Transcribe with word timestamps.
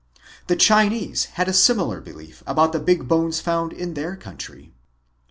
The 0.47 0.55
Chinese 0.55 1.25
had 1.25 1.47
a 1.47 1.53
similar 1.53 2.01
belief 2.01 2.41
about 2.47 2.71
the 2.71 2.79
big 2.79 3.07
bones 3.07 3.39
found 3.39 3.71
in 3.71 3.93
their 3.93 4.15
country. 4.15 4.73